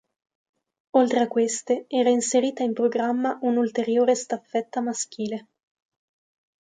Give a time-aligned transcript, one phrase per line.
[1.01, 5.47] Oltre a queste, era inserita in programma un'ulteriore staffetta maschile.